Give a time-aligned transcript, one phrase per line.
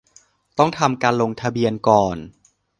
[0.57, 2.17] ต้องทำการลงทะเบียนก่อน